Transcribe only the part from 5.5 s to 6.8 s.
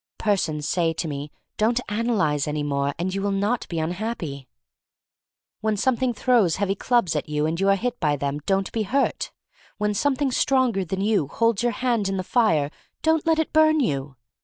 When Something throws heavy